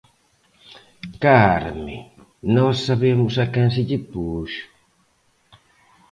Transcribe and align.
Carmen, 1.19 2.09
nós 2.55 2.77
sabemos 2.87 3.33
a 3.37 3.45
quen 3.53 3.67
se 3.73 3.81
lle 3.89 3.99
puxo... 4.11 4.65